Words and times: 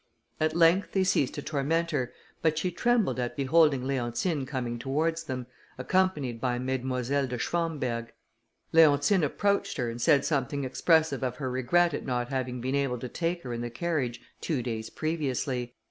At 0.39 0.55
length 0.55 0.93
they 0.93 1.03
ceased 1.03 1.35
to 1.35 1.43
torment 1.43 1.91
her, 1.91 2.11
but 2.41 2.57
she 2.57 2.71
trembled 2.71 3.19
at 3.19 3.35
beholding 3.35 3.83
Leontine 3.85 4.47
coming 4.47 4.79
towards 4.79 5.25
them, 5.25 5.45
accompanied 5.77 6.41
by 6.41 6.57
Mesdemoiselles 6.57 7.29
de 7.29 7.37
Schwamberg. 7.37 8.07
Leontine 8.71 9.23
approached 9.23 9.77
her, 9.77 9.91
and 9.91 10.01
said 10.01 10.25
something 10.25 10.63
expressive 10.63 11.21
of 11.23 11.35
her 11.35 11.51
regret 11.51 11.93
at 11.93 12.03
not 12.03 12.29
having 12.29 12.59
been 12.61 12.73
able 12.73 12.97
to 12.97 13.07
take 13.09 13.43
her 13.43 13.53
in 13.53 13.61
the 13.61 13.69
carriage 13.69 14.19
two 14.41 14.63
days 14.63 14.89
previously. 14.89 15.75